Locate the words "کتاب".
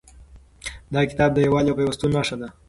1.09-1.29